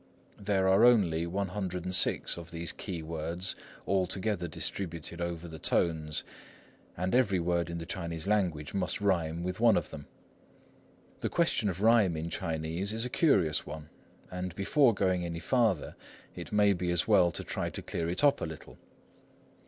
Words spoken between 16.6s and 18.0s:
be as well to try to